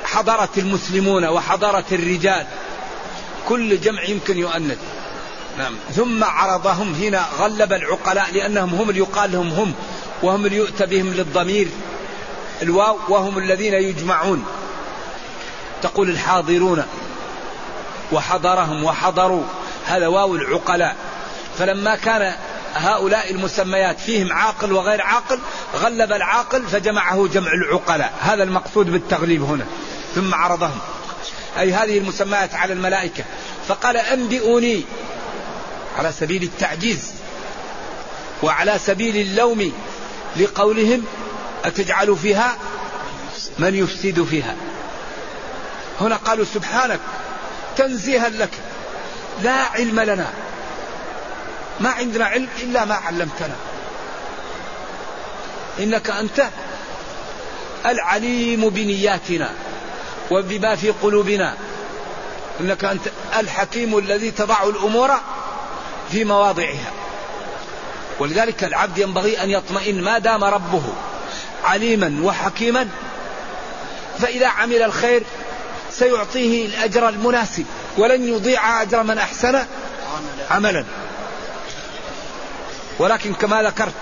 حضرت 0.05 0.59
المسلمون 0.59 1.25
وحضرت 1.25 1.93
الرجال. 1.93 2.47
كل 3.49 3.81
جمع 3.81 4.03
يمكن 4.03 4.39
يؤنث. 4.39 4.79
نعم. 5.59 5.75
ثم 5.95 6.25
عرضهم 6.25 6.95
هنا 6.95 7.27
غلب 7.39 7.73
العقلاء 7.73 8.33
لأنهم 8.33 8.75
هم 8.75 8.91
اللي 8.91 9.01
يقال 9.01 9.33
لهم 9.33 9.49
هم 9.49 9.75
وهم 10.23 10.47
اللي 10.47 10.57
يؤتى 10.57 10.87
بهم 10.87 11.13
للضمير. 11.13 11.69
الواو 12.63 12.99
وهم 13.09 13.39
الذين 13.39 13.75
يجمعون. 13.75 14.45
تقول 15.83 16.11
الحاضرون 16.11 16.85
وحضرهم 18.13 18.85
وحضروا. 18.85 19.45
هذا 19.87 20.07
واو 20.07 20.37
العقلاء. 20.37 20.97
فلما 21.59 21.97
كان 21.97 22.35
هؤلاء 22.75 23.31
المسميات 23.31 24.01
فيهم 24.01 24.33
عاقل 24.33 24.73
وغير 24.73 25.03
عاقل 25.03 25.39
غلب 25.75 26.13
العاقل 26.13 26.63
فجمعه 26.63 27.27
جمع 27.27 27.51
العقلاء. 27.53 28.13
هذا 28.21 28.43
المقصود 28.43 28.91
بالتغليب 28.91 29.43
هنا. 29.43 29.65
ثم 30.15 30.35
عرضهم. 30.35 30.79
أي 31.59 31.73
هذه 31.73 31.99
المسميات 31.99 32.55
على 32.55 32.73
الملائكة. 32.73 33.25
فقال 33.69 33.97
أنبئوني 33.97 34.85
على 35.99 36.13
سبيل 36.13 36.43
التعجيز 36.43 37.13
وعلى 38.43 38.79
سبيل 38.79 39.17
اللوم 39.17 39.73
لقولهم 40.37 41.05
أتجعل 41.65 42.17
فيها 42.17 42.57
من 43.59 43.75
يفسد 43.75 44.25
فيها. 44.25 44.57
هنا 46.01 46.17
قالوا 46.17 46.45
سبحانك 46.55 47.01
تنزيها 47.77 48.29
لك 48.29 48.51
لا 49.43 49.53
علم 49.53 50.01
لنا. 50.01 50.31
ما 51.81 51.91
عندنا 51.91 52.25
علم 52.25 52.49
إلا 52.63 52.85
ما 52.85 52.95
علمتنا. 52.95 53.57
إنك 55.79 56.11
أنت 56.11 56.49
العليم 57.87 58.69
بنياتنا. 58.69 59.53
وبما 60.33 60.77
في 60.77 60.91
قلوبنا. 60.91 61.55
إنك 62.61 62.85
أنت 62.85 63.03
الحكيم 63.39 63.99
الذي 63.99 64.31
تضع 64.31 64.63
الأمور 64.65 65.11
في 66.11 66.25
مواضعها. 66.25 66.93
ولذلك 68.19 68.65
العبد 68.65 68.99
ينبغي 68.99 69.43
أن 69.43 69.51
يطمئن 69.51 70.03
ما 70.03 70.19
دام 70.19 70.45
ربه 70.45 70.83
عليما 71.65 72.21
وحكيما 72.23 72.89
فإذا 74.19 74.47
عمل 74.47 74.83
الخير 74.83 75.23
سيعطيه 75.91 76.67
الأجر 76.67 77.09
المناسب 77.09 77.65
ولن 77.99 78.29
يضيع 78.29 78.83
أجر 78.83 79.03
من 79.03 79.19
أحسن 79.19 79.65
عملا. 80.51 80.85
ولكن 82.99 83.35
كما 83.35 83.63
ذكرت 83.63 83.93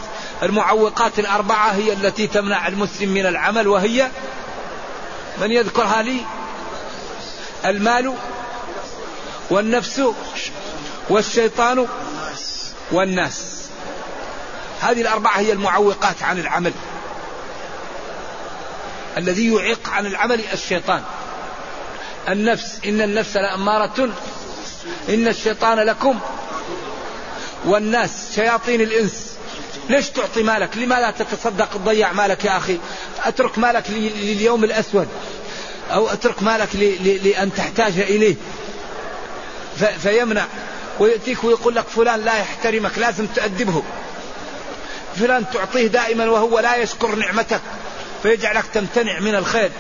المعوقات 0.43 1.19
الأربعة 1.19 1.71
هي 1.71 1.93
التي 1.93 2.27
تمنع 2.27 2.69
المسلم 2.69 3.09
من 3.09 3.27
العمل 3.27 3.69
وهي 3.69 4.09
من 5.41 5.51
يذكرها 5.51 6.03
لي؟ 6.03 6.21
المال 7.65 8.15
والنفس 9.51 10.03
والشيطان 11.09 11.87
والناس. 12.93 13.45
هذه 14.81 15.01
الأربعة 15.01 15.39
هي 15.39 15.53
المعوقات 15.53 16.23
عن 16.23 16.39
العمل. 16.39 16.73
الذي 19.17 19.55
يعيق 19.55 19.89
عن 19.89 20.07
العمل 20.07 20.41
الشيطان. 20.53 21.03
النفس 22.29 22.79
إن 22.85 23.01
النفس 23.01 23.37
لأمارة 23.37 24.09
إن 25.09 25.29
الشيطان 25.29 25.79
لكم. 25.79 26.21
والناس 27.65 28.35
شياطين 28.35 28.81
الإنس. 28.81 29.30
ليش 29.91 30.11
تعطي 30.11 30.43
مالك؟ 30.43 30.77
لما 30.77 30.95
لا 30.95 31.11
تتصدق 31.11 31.69
تضيع 31.75 32.13
مالك 32.13 32.45
يا 32.45 32.57
أخي؟ 32.57 32.79
أترك 33.25 33.59
مالك 33.59 33.85
لليوم 33.91 34.65
الأسود. 34.65 35.09
أو 35.91 36.09
أترك 36.09 36.43
مالك 36.43 36.69
لأن 37.25 37.55
تحتاج 37.55 37.99
إليه. 37.99 38.35
فيمنع. 39.99 40.47
ويأتيك 41.01 41.45
ويقول 41.45 41.75
لك 41.75 41.85
فلان 41.89 42.21
لا 42.21 42.39
يحترمك 42.39 42.99
لازم 42.99 43.27
تأدبه 43.27 43.83
فلان 45.17 45.45
تعطيه 45.55 45.87
دائما 45.87 46.31
وهو 46.31 46.59
لا 46.59 46.77
يشكر 46.77 47.15
نعمتك 47.15 47.61
فيجعلك 48.23 48.65
تمتنع 48.75 49.21
من 49.21 49.35
الخير. 49.35 49.71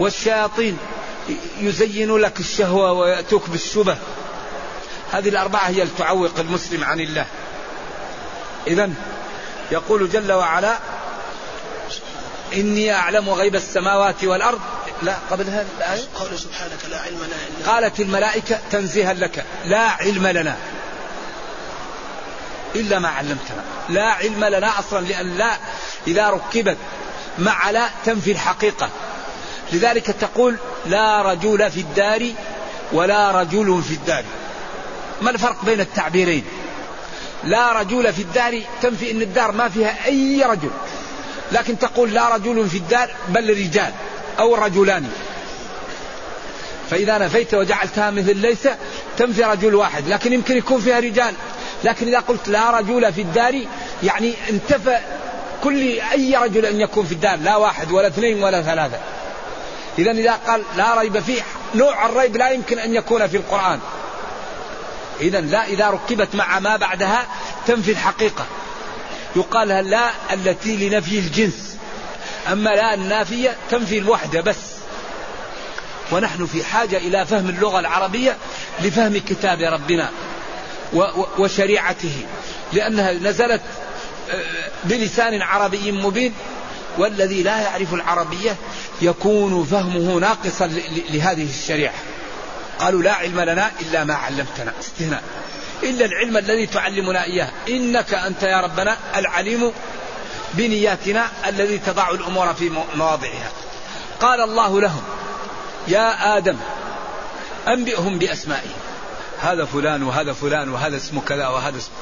والشياطين 0.00 0.78
يزين 1.60 2.16
لك 2.16 2.40
الشهوة 2.40 2.92
ويأتوك 2.92 3.50
بالشبه. 3.50 3.96
هذه 5.12 5.28
الأربعة 5.28 5.68
هي 5.68 5.82
اللي 5.82 5.94
تعوق 5.98 6.38
المسلم 6.38 6.84
عن 6.84 7.00
الله. 7.00 7.26
إذا 8.66 8.90
يقول 9.72 10.10
جل 10.10 10.32
وعلا 10.32 10.78
إني 12.54 12.92
أعلم 12.94 13.30
غيب 13.30 13.54
السماوات 13.54 14.24
والأرض. 14.24 14.60
لا 15.02 15.16
قبل 15.30 15.44
هذه 15.44 15.66
الآية؟ 15.78 16.00
قال 16.14 16.38
سبحانك 16.38 16.78
لا 16.90 17.00
علم 17.00 17.16
لنا 17.16 17.36
إلا 17.58 17.72
قالت 17.72 18.00
الملائكة 18.00 18.58
تنزيها 18.70 19.12
لك 19.12 19.44
لا 19.64 19.80
علم 19.80 20.26
لنا. 20.26 20.56
إلا 22.74 22.98
ما 22.98 23.08
علمتنا. 23.08 23.64
لا 23.88 24.04
علم 24.04 24.44
لنا 24.44 24.78
أصلا 24.78 25.06
لأن 25.06 25.38
لا 25.38 25.56
إذا 26.06 26.30
ركبت 26.30 26.76
مع 27.38 27.70
لا 27.70 27.88
تنفي 28.04 28.32
الحقيقة. 28.32 28.90
لذلك 29.72 30.06
تقول 30.06 30.56
لا 30.86 31.22
رجل 31.22 31.70
في 31.70 31.80
الدار 31.80 32.28
ولا 32.92 33.30
رجل 33.30 33.82
في 33.88 33.94
الدار. 33.94 34.24
ما 35.22 35.30
الفرق 35.30 35.64
بين 35.64 35.80
التعبيرين؟ 35.80 36.44
لا 37.44 37.72
رجل 37.72 38.12
في 38.12 38.22
الدار 38.22 38.60
تنفي 38.82 39.10
إن 39.10 39.22
الدار 39.22 39.52
ما 39.52 39.68
فيها 39.68 40.06
أي 40.06 40.42
رجل. 40.42 40.70
لكن 41.52 41.78
تقول 41.78 42.14
لا 42.14 42.34
رجل 42.34 42.68
في 42.68 42.76
الدار 42.78 43.10
بل 43.28 43.50
رجال 43.50 43.92
أو 44.38 44.54
رجلان. 44.54 45.10
فإذا 46.90 47.18
نفيت 47.18 47.54
وجعلتها 47.54 48.10
مثل 48.10 48.36
ليس 48.36 48.68
تنفي 49.16 49.44
رجل 49.44 49.74
واحد. 49.74 50.08
لكن 50.08 50.32
يمكن 50.32 50.56
يكون 50.56 50.80
فيها 50.80 51.00
رجال. 51.00 51.34
لكن 51.84 52.06
إذا 52.06 52.18
قلت 52.18 52.48
لا 52.48 52.78
رجل 52.78 53.12
في 53.12 53.20
الدار 53.20 53.64
يعني 54.02 54.34
انتفى 54.50 54.98
كل 55.64 56.00
أي 56.12 56.36
رجل 56.36 56.66
أن 56.66 56.80
يكون 56.80 57.06
في 57.06 57.12
الدار. 57.12 57.38
لا 57.38 57.56
واحد 57.56 57.92
ولا 57.92 58.08
اثنين 58.08 58.42
ولا 58.42 58.62
ثلاثة. 58.62 58.98
اذا 59.98 60.10
إذا 60.10 60.32
قال 60.32 60.62
لا 60.76 61.00
ريب 61.00 61.18
فيه 61.20 61.42
نوع 61.74 62.06
الريب 62.06 62.36
لا 62.36 62.50
يمكن 62.50 62.78
أن 62.78 62.94
يكون 62.94 63.26
في 63.26 63.36
القرآن. 63.36 63.80
إذا 65.20 65.40
لا 65.40 65.66
إذا 65.66 65.90
ركبت 65.90 66.34
مع 66.34 66.58
ما 66.58 66.76
بعدها 66.76 67.26
تنفي 67.66 67.90
الحقيقة. 67.90 68.46
يقال 69.36 69.68
لا 69.68 70.10
التي 70.32 70.88
لنفي 70.88 71.18
الجنس. 71.18 71.76
أما 72.52 72.70
لا 72.70 72.94
النافية 72.94 73.56
تنفي 73.70 73.98
الوحدة 73.98 74.40
بس. 74.40 74.56
ونحن 76.12 76.46
في 76.46 76.64
حاجة 76.64 76.96
إلى 76.96 77.26
فهم 77.26 77.48
اللغة 77.48 77.80
العربية 77.80 78.36
لفهم 78.80 79.18
كتاب 79.18 79.60
ربنا 79.60 80.10
وشريعته. 81.38 82.26
لأنها 82.72 83.12
نزلت 83.12 83.60
آه، 84.30 84.70
بلسان 84.84 85.42
عربي 85.42 85.92
مبين 85.92 86.32
والذي 86.98 87.42
لا 87.42 87.58
يعرف 87.60 87.94
العربية 87.94 88.56
يكون 89.02 89.64
فهمه 89.64 90.18
ناقصا 90.18 90.66
لهذه 91.10 91.48
الشريعة. 91.50 91.94
قالوا 92.80 93.02
لا 93.02 93.12
علم 93.12 93.40
لنا 93.40 93.70
إلا 93.80 94.04
ما 94.04 94.14
علمتنا. 94.14 94.72
استثناء 94.80 95.22
إلا 95.82 96.04
العلم 96.04 96.36
الذي 96.36 96.66
تعلمنا 96.66 97.24
إياه. 97.24 97.48
إنك 97.68 98.14
أنت 98.14 98.42
يا 98.42 98.60
ربنا 98.60 98.96
العليم 99.16 99.72
بنياتنا 100.54 101.28
الذي 101.46 101.78
تضع 101.78 102.10
الأمور 102.10 102.54
في 102.54 102.70
مواضعها. 102.94 103.50
قال 104.20 104.40
الله 104.40 104.80
لهم 104.80 105.02
يا 105.88 106.36
آدم 106.36 106.56
أنبئهم 107.68 108.18
بأسمائهم. 108.18 108.80
هذا 109.40 109.64
فلان 109.64 110.02
وهذا 110.02 110.32
فلان 110.32 110.68
وهذا 110.68 110.96
اسمه 110.96 111.20
كذا 111.20 111.48
وهذا 111.48 111.76
اسمه 111.76 111.94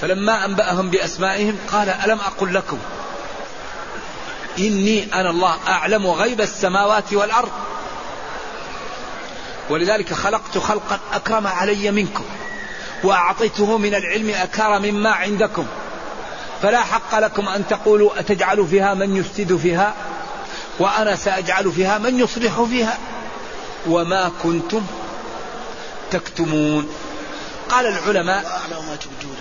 فلما 0.00 0.44
أنبأهم 0.44 0.90
بأسمائهم 0.90 1.58
قال 1.72 1.88
ألم 1.88 2.18
أقل 2.20 2.54
لكم 2.54 2.78
إني 4.58 5.14
أنا 5.14 5.30
الله 5.30 5.56
أعلم 5.68 6.06
غيب 6.06 6.40
السماوات 6.40 7.12
والأرض؟ 7.12 7.50
ولذلك 9.70 10.12
خلقت 10.12 10.58
خلقا 10.58 10.98
أكرم 11.12 11.46
علي 11.46 11.90
منكم 11.90 12.24
وأعطيته 13.04 13.78
من 13.78 13.94
العلم 13.94 14.30
أكار 14.30 14.78
مما 14.78 15.10
عندكم. 15.10 15.66
فلا 16.62 16.80
حق 16.80 17.18
لكم 17.18 17.48
أن 17.48 17.68
تقولوا 17.68 18.20
أتجعل 18.20 18.66
فيها 18.66 18.94
من 18.94 19.16
يفسد 19.16 19.56
فيها؟ 19.56 19.94
وأنا 20.78 21.16
سأجعل 21.16 21.72
فيها 21.72 21.98
من 21.98 22.20
يصلح 22.20 22.62
فيها. 22.62 22.98
وما 23.86 24.30
كنتم 24.42 24.82
تكتمون. 26.10 26.88
قال 27.68 27.86
العلماء 27.86 28.44
وأعلم 28.44 28.88
ما 28.88 28.96
تبدون 28.96 29.36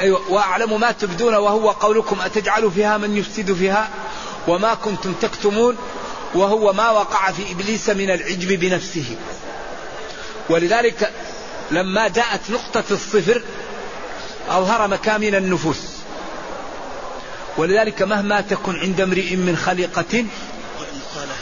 أيوة 0.00 0.30
وأعلم 0.30 0.80
ما 0.80 0.90
تبدون 0.92 1.34
وهو 1.34 1.70
قولكم 1.70 2.20
أتجعل 2.20 2.70
فيها 2.70 2.98
من 2.98 3.16
يفسد 3.16 3.52
فيها؟ 3.52 3.88
وما 4.48 4.74
كنتم 4.74 5.12
تكتمون 5.12 5.76
وهو 6.34 6.72
ما 6.72 6.90
وقع 6.90 7.30
في 7.30 7.52
إبليس 7.52 7.88
من 7.88 8.10
العجب 8.10 8.60
بنفسه. 8.60 9.16
ولذلك 10.48 11.10
لما 11.70 12.08
جاءت 12.08 12.40
نقطة 12.50 12.84
الصفر 12.90 13.42
أظهر 14.48 14.88
مكامن 14.88 15.34
النفوس. 15.34 15.80
ولذلك 17.56 18.02
مهما 18.02 18.40
تكن 18.40 18.78
عند 18.78 19.00
امرئ 19.00 19.36
من 19.36 19.56
خليقة 19.56 20.24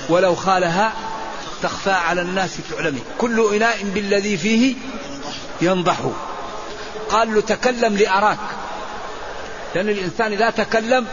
ولو 0.08 0.34
خالها 0.34 0.92
تخفى 1.62 1.90
على 1.90 2.22
الناس 2.22 2.50
تعلمي 2.70 3.00
كل 3.18 3.54
إناء 3.54 3.82
بالذي 3.94 4.36
فيه 4.36 4.74
ينضح. 5.62 5.96
قال 7.10 7.34
له 7.34 7.40
تكلم 7.40 7.96
لأراك. 7.96 8.38
لأن 9.74 9.88
الإنسان 9.88 10.32
إذا 10.32 10.50
تكلم 10.50 11.06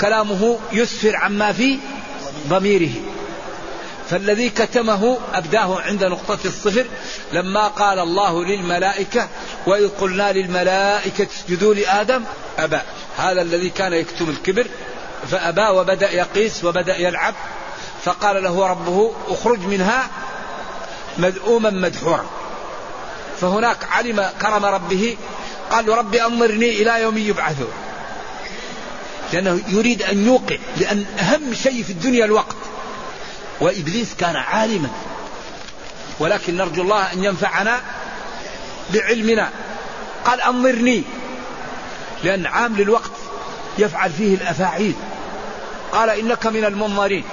كلامه 0.00 0.58
يسفر 0.72 1.16
عما 1.16 1.52
في 1.52 1.78
ضميره. 2.48 2.92
فالذي 4.10 4.50
كتمه 4.50 5.18
أبداه 5.34 5.80
عند 5.80 6.04
نقطة 6.04 6.38
الصفر 6.44 6.86
لما 7.32 7.68
قال 7.68 7.98
الله 7.98 8.44
للملائكة 8.44 9.28
وإذ 9.66 9.88
قلنا 9.88 10.32
للملائكة 10.32 11.26
اسجدوا 11.36 11.74
لآدم 11.74 12.24
أبى. 12.58 12.80
هذا 13.16 13.42
الذي 13.42 13.70
كان 13.70 13.92
يكتم 13.92 14.30
الكبر 14.30 14.66
فأبى 15.30 15.66
وبدأ 15.66 16.10
يقيس 16.10 16.64
وبدأ 16.64 16.96
يلعب 16.96 17.34
فقال 18.04 18.42
له 18.42 18.66
ربه 18.66 19.12
اخرج 19.28 19.58
منها 19.58 20.08
مذءوما 21.18 21.70
مدحورا. 21.70 22.26
فهناك 23.40 23.78
علم 23.90 24.30
كرم 24.42 24.64
ربه 24.64 25.16
قال 25.70 25.88
ربي 25.88 26.24
أنظرني 26.24 26.70
إلى 26.82 27.02
يوم 27.02 27.18
يبعثون. 27.18 27.72
لأنه 29.32 29.62
يريد 29.68 30.02
أن 30.02 30.26
يوقع 30.26 30.56
لأن 30.76 31.06
أهم 31.18 31.54
شيء 31.54 31.82
في 31.82 31.90
الدنيا 31.90 32.24
الوقت. 32.24 32.56
وإبليس 33.60 34.14
كان 34.14 34.36
عالما. 34.36 34.88
ولكن 36.18 36.56
نرجو 36.56 36.82
الله 36.82 37.12
أن 37.12 37.24
ينفعنا 37.24 37.80
بعلمنا. 38.94 39.50
قال 40.24 40.40
أنظرني 40.40 41.02
لأن 42.24 42.46
عام 42.46 42.76
للوقت 42.76 43.10
يفعل 43.78 44.10
فيه 44.10 44.34
الأفاعيل. 44.34 44.94
قال 45.92 46.10
إنك 46.10 46.46
من 46.46 46.64
المنظرين. 46.64 47.24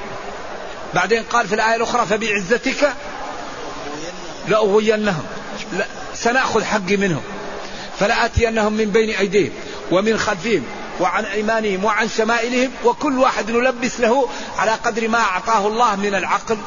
بعدين 0.93 1.23
قال 1.23 1.47
في 1.47 1.55
الآية 1.55 1.75
الأخرى 1.75 2.05
فبعزتك 2.05 2.93
لأغوينهم. 4.47 5.23
لا 5.73 5.85
سنأخذ 6.13 6.63
حقي 6.63 6.97
منهم. 6.97 7.23
فلآتينهم 7.99 8.73
من 8.73 8.85
بين 8.85 9.09
أيديهم 9.09 9.51
ومن 9.91 10.17
خلفهم. 10.17 10.63
وعن 10.99 11.25
أيمانهم 11.25 11.85
وعن 11.85 12.09
شمائلهم 12.09 12.71
وكل 12.85 13.19
واحد 13.19 13.51
نلبس 13.51 13.99
له 13.99 14.29
على 14.57 14.71
قدر 14.71 15.07
ما 15.07 15.19
أعطاه 15.19 15.67
الله 15.67 15.95
من 15.95 16.15
العقل 16.15 16.57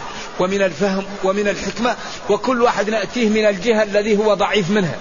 ومن 0.40 0.62
الفهم 0.62 1.04
ومن 1.24 1.48
الحكمة 1.48 1.96
وكل 2.30 2.62
واحد 2.62 2.90
نأتيه 2.90 3.28
من 3.28 3.46
الجهة 3.46 3.82
الذي 3.82 4.18
هو 4.18 4.34
ضعيف 4.34 4.70
منها. 4.70 4.96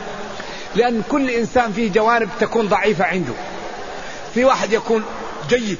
لأن 0.75 1.03
كل 1.09 1.29
إنسان 1.29 1.73
فيه 1.73 1.91
جوانب 1.91 2.29
تكون 2.39 2.67
ضعيفة 2.67 3.05
عنده. 3.05 3.33
في 4.33 4.45
واحد 4.45 4.73
يكون 4.73 5.03
جيد 5.49 5.77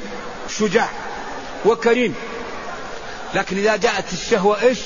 شجاع 0.50 0.90
وكريم 1.66 2.16
لكن 3.36 3.58
إذا 3.58 3.76
جاءت 3.76 4.14
الشهوة 4.14 4.62
إيش؟ 4.62 4.80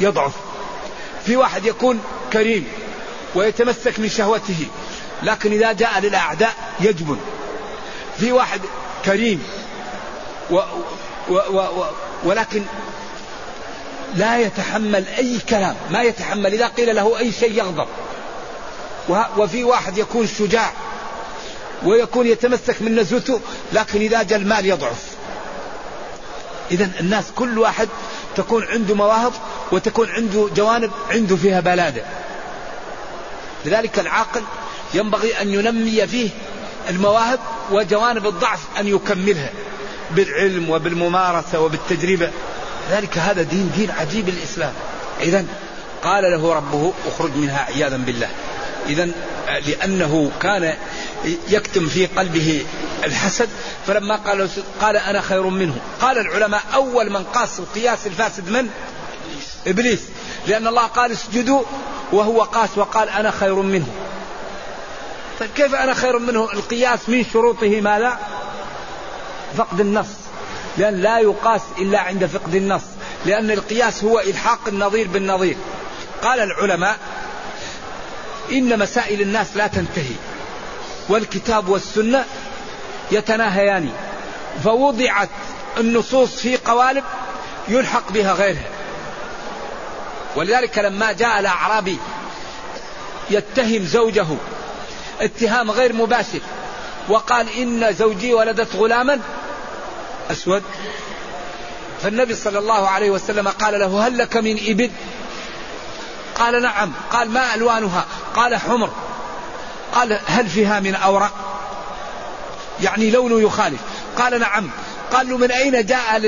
يضعف. 0.00 0.32
في 1.26 1.36
واحد 1.36 1.66
يكون 1.66 2.00
كريم 2.32 2.68
ويتمسك 3.34 3.98
من 3.98 4.08
شهوته 4.08 4.66
لكن 5.22 5.52
إذا 5.52 5.72
جاء 5.72 6.00
للأعداء 6.00 6.54
يجبن. 6.80 7.18
في 8.20 8.32
واحد 8.32 8.60
كريم. 9.04 9.42
و 10.50 10.54
و 11.28 11.34
و 11.50 11.58
و 11.58 11.84
ولكن 12.24 12.62
لا 14.14 14.38
يتحمل 14.38 15.04
أي 15.18 15.38
كلام. 15.48 15.76
ما 15.90 16.02
يتحمل. 16.02 16.52
إذا 16.52 16.66
قيل 16.66 16.96
له 16.96 17.18
أي 17.18 17.32
شيء 17.32 17.52
يغضب. 17.52 17.86
وفي 19.36 19.64
واحد 19.64 19.98
يكون 19.98 20.26
شجاع. 20.26 20.72
ويكون 21.84 22.26
يتمسك 22.26 22.82
من 22.82 22.96
نزوته. 22.96 23.40
لكن 23.72 24.00
إذا 24.00 24.22
جاء 24.22 24.38
المال 24.38 24.66
يضعف. 24.66 25.04
إذا 26.70 26.90
الناس 27.00 27.24
كل 27.36 27.58
واحد 27.58 27.88
تكون 28.36 28.64
عنده 28.64 28.94
مواهب 28.94 29.32
وتكون 29.72 30.10
عنده 30.10 30.48
جوانب 30.56 30.90
عنده 31.10 31.36
فيها 31.36 31.60
بلادة. 31.60 32.02
لذلك 33.64 33.98
العاقل 33.98 34.42
ينبغي 34.94 35.42
أن 35.42 35.48
ينمي 35.48 36.06
فيه 36.06 36.30
المواهب 36.88 37.38
وجوانب 37.70 38.26
الضعف 38.26 38.60
أن 38.78 38.86
يكملها 38.86 39.50
بالعلم 40.10 40.70
وبالممارسة 40.70 41.60
وبالتجربة. 41.60 42.30
ذلك 42.90 43.18
هذا 43.18 43.42
دين 43.42 43.70
دين 43.76 43.90
عجيب 43.90 44.28
الإسلام 44.28 44.72
إذا 45.20 45.44
قال 46.02 46.24
له 46.24 46.54
ربه 46.54 46.92
اخرج 47.06 47.36
منها 47.36 47.64
عياذا 47.74 47.96
بالله. 47.96 48.28
إذا 48.86 49.08
لأنه 49.66 50.30
كان 50.42 50.74
يكتم 51.48 51.86
في 51.86 52.06
قلبه 52.06 52.66
الحسد 53.04 53.48
فلما 53.86 54.16
قال 54.16 54.48
قال 54.80 54.96
أنا 54.96 55.20
خير 55.20 55.42
منه. 55.42 55.76
قال 56.00 56.18
العلماء 56.18 56.62
أول 56.74 57.10
من 57.10 57.24
قاس 57.24 57.58
القياس 57.58 58.06
الفاسد 58.06 58.48
من؟ 58.48 58.68
إبليس. 59.66 60.00
لأن 60.46 60.66
الله 60.66 60.86
قال 60.86 61.12
اسجدوا 61.12 61.62
وهو 62.12 62.42
قاس 62.42 62.70
وقال 62.76 63.08
أنا 63.08 63.30
خير 63.30 63.54
منه. 63.54 63.86
طيب 65.40 65.50
كيف 65.50 65.74
أنا 65.74 65.94
خير 65.94 66.18
منه 66.18 66.48
القياس 66.52 67.08
من 67.08 67.24
شروطه 67.32 67.80
ماذا 67.80 68.18
فقد 69.56 69.80
النص. 69.80 70.06
لأن 70.78 70.94
لا 70.94 71.18
يقاس 71.18 71.60
إلا 71.78 72.00
عند 72.00 72.26
فقد 72.26 72.54
النص. 72.54 72.82
لأن 73.26 73.50
القياس 73.50 74.04
هو 74.04 74.20
إلحاق 74.20 74.60
النظير 74.68 75.08
بالنظير. 75.08 75.56
قال 76.22 76.40
العلماء 76.40 76.98
إن 78.52 78.78
مسائل 78.78 79.20
الناس 79.20 79.56
لا 79.56 79.66
تنتهي 79.66 80.14
والكتاب 81.08 81.68
والسنة 81.68 82.24
يتناهيان 83.10 83.90
فوضعت 84.64 85.28
النصوص 85.76 86.36
في 86.36 86.56
قوالب 86.56 87.04
يلحق 87.68 88.12
بها 88.12 88.32
غيرها. 88.32 88.68
ولذلك 90.36 90.78
لما 90.78 91.12
جاء 91.12 91.40
الأعرابي 91.40 91.98
يتهم 93.30 93.84
زوجه 93.84 94.26
اتهام 95.20 95.70
غير 95.70 95.92
مباشر. 95.92 96.40
وقال 97.08 97.46
إن 97.58 97.94
زوجي 97.94 98.34
ولدت 98.34 98.76
غلاما 98.76 99.20
أسود. 100.30 100.62
فالنبي 102.02 102.34
صلى 102.34 102.58
الله 102.58 102.88
عليه 102.88 103.10
وسلم 103.10 103.48
قال 103.48 103.80
له 103.80 104.06
هل 104.06 104.18
لك 104.18 104.36
من 104.36 104.58
إبل؟ 104.66 104.90
قال 106.34 106.62
نعم. 106.62 106.92
قال 107.12 107.30
ما 107.30 107.54
ألوانها؟ 107.54 108.06
قال 108.34 108.56
حمر. 108.56 108.90
قال 109.94 110.20
هل 110.26 110.48
فيها 110.48 110.80
من 110.80 110.94
أورق؟ 110.94 111.32
يعني 112.82 113.10
لونه 113.10 113.40
يخالف. 113.40 113.80
قال 114.16 114.40
نعم. 114.40 114.70
قال 115.12 115.30
له 115.30 115.36
من 115.36 115.50
أين 115.50 115.86
جاء 115.86 116.18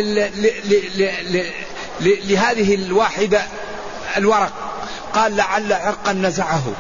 لهذه 2.01 2.75
الواحدة 2.75 3.43
الورق؟ 4.17 4.53
قال 5.15 5.37
لعل 5.37 5.73
عرقا 5.73 6.13
نزعه. 6.13 6.73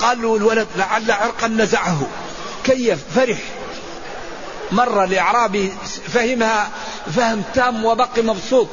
قال 0.00 0.22
له 0.22 0.36
الولد 0.36 0.66
لعل 0.76 1.10
عرقا 1.10 1.48
نزعه. 1.48 2.06
كيف؟ 2.64 2.98
فرح. 3.14 3.38
مر 4.72 5.04
الإعرابي 5.04 5.72
فهمها 6.12 6.68
فهم 7.16 7.42
تام 7.54 7.84
وبقي 7.84 8.22
مبسوط. 8.22 8.68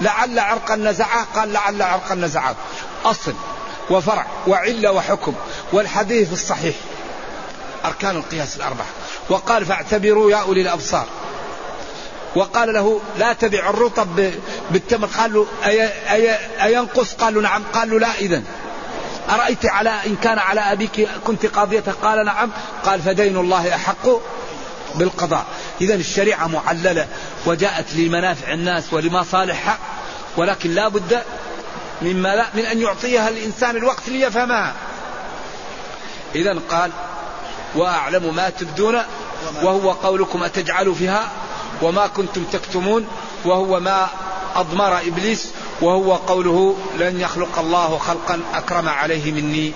لعل 0.00 0.38
عرقا 0.38 0.76
نزعه 0.76 1.26
قال 1.34 1.52
لعل 1.52 1.82
عرقا 1.82 2.14
نزعه. 2.14 2.54
أصل 3.04 3.34
وفرع 3.90 4.26
وعلة 4.46 4.92
وحكم 4.92 5.34
والحديث 5.72 6.32
الصحيح. 6.32 6.74
أركان 7.84 8.16
القياس 8.16 8.56
الأربعة. 8.56 8.86
وقال 9.28 9.66
فاعتبروا 9.66 10.30
يا 10.30 10.36
أولي 10.36 10.62
الأبصار. 10.62 11.06
وقال 12.34 12.74
له 12.74 13.00
لا 13.18 13.32
تبع 13.32 13.70
الرطب 13.70 14.32
بالتمر. 14.70 15.06
قال 15.06 15.32
له 15.32 15.46
أي 15.64 15.88
أي 16.12 16.38
أينقص؟ 16.62 17.14
قال 17.14 17.34
له 17.34 17.40
نعم. 17.40 17.62
قال 17.74 17.90
له 17.90 17.98
لا 17.98 18.14
إذن. 18.18 18.44
أرأيت 19.30 19.66
على 19.66 19.90
إن 20.06 20.16
كان 20.16 20.38
على 20.38 20.60
أبيك 20.60 21.08
كنت 21.26 21.46
قاضيته 21.46 21.92
قال 21.92 22.24
نعم. 22.24 22.50
قال 22.84 23.02
فدين 23.02 23.36
الله 23.36 23.74
أحق 23.74 24.08
بالقضاء. 24.94 25.44
إذا 25.80 25.94
الشريعة 25.94 26.46
معللة 26.46 27.06
وجاءت 27.46 27.94
لمنافع 27.94 28.52
الناس 28.52 28.92
ولمصالحها 28.92 29.78
ولكن 30.36 30.74
لا 30.74 30.88
بد 30.88 31.22
مما 32.02 32.36
لا 32.36 32.46
من 32.54 32.66
أن 32.66 32.80
يعطيها 32.80 33.28
الإنسان 33.28 33.76
الوقت 33.76 34.08
ليفهمها. 34.08 34.74
إذا 36.34 36.58
قال 36.70 36.90
وأعلم 37.74 38.34
ما 38.34 38.50
تبدون 38.50 38.98
وهو 39.62 39.92
قولكم 39.92 40.42
أتجعل 40.42 40.94
فيها 40.94 41.30
وما 41.82 42.06
كنتم 42.06 42.44
تكتمون 42.44 43.08
وهو 43.44 43.80
ما 43.80 44.08
أضمر 44.56 44.98
إبليس 44.98 45.48
وهو 45.82 46.14
قوله 46.14 46.76
لن 46.98 47.20
يخلق 47.20 47.58
الله 47.58 47.98
خلقا 47.98 48.40
أكرم 48.54 48.88
عليه 48.88 49.32
مني. 49.32 49.72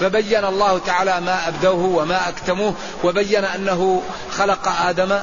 فبين 0.00 0.44
الله 0.44 0.78
تعالى 0.78 1.20
ما 1.20 1.48
أبدوه 1.48 1.84
وما 1.84 2.28
أكتموه 2.28 2.74
وبين 3.04 3.44
أنه 3.44 4.02
خلق 4.30 4.68
آدم 4.68 5.18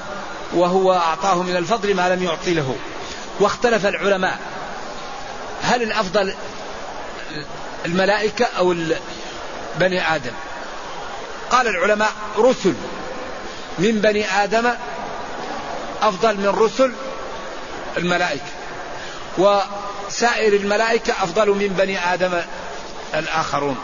وهو 0.53 0.93
أعطاه 0.93 1.43
من 1.43 1.55
الفضل 1.55 1.95
ما 1.95 2.15
لم 2.15 2.23
يعطي 2.23 2.53
له. 2.53 2.75
واختلف 3.39 3.85
العلماء. 3.85 4.39
هل 5.61 5.83
الأفضل 5.83 6.33
الملائكة 7.85 8.45
أو 8.45 8.75
بني 9.79 10.15
آدم؟ 10.15 10.33
قال 11.49 11.67
العلماء 11.67 12.11
رسل. 12.37 12.73
من 13.79 13.91
بني 13.91 14.43
آدم 14.43 14.71
أفضل 16.01 16.37
من 16.37 16.47
رسل 16.47 16.91
الملائكة. 17.97 18.64
وسائر 19.37 20.53
الملائكة 20.53 21.13
أفضل 21.23 21.49
من 21.49 21.67
بني 21.67 22.13
آدم 22.13 22.41
الآخرون. 23.13 23.77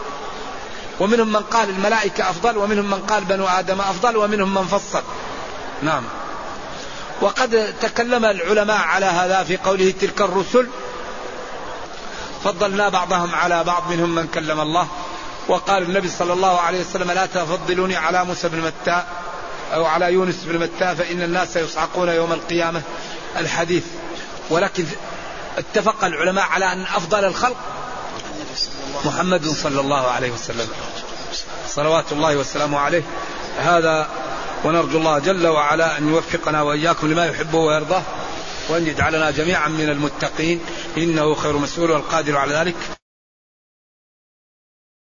ومنهم 1.00 1.32
من 1.32 1.42
قال 1.42 1.70
الملائكة 1.70 2.30
أفضل 2.30 2.58
ومنهم 2.58 2.86
من 2.86 3.00
قال 3.00 3.24
بنو 3.24 3.48
آدم 3.48 3.82
أفضل 3.82 4.18
ومنهم 4.18 4.54
من 4.54 4.64
فصل. 4.64 5.04
نعم. 5.84 6.04
وقد 7.22 7.74
تكلم 7.82 8.26
العلماء 8.26 8.78
على 8.78 9.06
هذا 9.06 9.44
في 9.44 9.58
قوله 9.58 9.94
تلك 10.02 10.22
الرسل. 10.22 10.68
فضلنا 12.44 12.90
بعضهم 12.90 13.36
على 13.36 13.64
بعض 13.64 13.92
منهم 13.92 14.16
من 14.16 14.28
كلم 14.28 14.60
الله. 14.60 14.88
وقال 15.48 15.84
النبي 15.84 16.10
صلى 16.10 16.34
الله 16.34 16.60
عليه 16.60 16.82
وسلم 16.82 17.12
لا 17.12 17.26
تفضلوني 17.26 17.96
على 17.96 18.26
موسى 18.26 18.50
بن 18.50 18.62
متى 18.62 19.04
أو 19.74 19.86
على 19.86 20.14
يونس 20.14 20.44
بن 20.44 20.60
متى 20.60 20.96
فإن 20.96 21.22
الناس 21.22 21.56
يصعقون 21.56 22.10
يوم 22.10 22.32
القيامة. 22.34 22.82
الحديث. 23.38 23.84
ولكن 24.50 24.86
اتفق 25.58 26.06
العلماء 26.06 26.44
على 26.44 26.74
أن 26.74 26.82
أفضل 26.82 27.26
الخلق 27.26 27.58
محمد 29.06 29.46
صلى 29.46 29.80
الله 29.80 30.08
عليه 30.08 30.32
وسلم. 30.32 30.68
صلوات 31.68 32.12
الله 32.12 32.36
وسلامه 32.36 32.80
عليه. 32.80 33.04
هذا 33.58 34.10
ونرجو 34.64 34.98
الله 34.98 35.20
جل 35.20 35.48
وعلا 35.48 35.98
أن 35.98 36.10
يوفقنا 36.10 36.62
وإياكم 36.62 37.08
لما 37.08 37.26
يحبه 37.26 37.58
ويرضاه 37.58 38.04
وأن 38.70 38.88
يجعلنا 38.88 39.32
جميعا 39.32 39.68
من 39.68 39.90
المتقين. 39.90 40.60
إنه 40.98 41.36
خير 41.36 41.58
مسؤول 41.58 41.92
والقادر 41.92 42.38
على 42.38 42.54
ذلك. 42.54 43.01